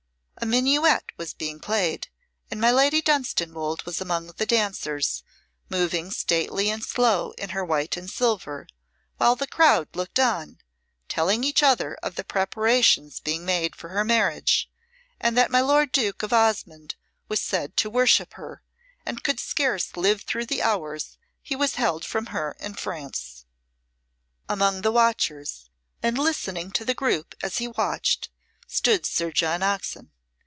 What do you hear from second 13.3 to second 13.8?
made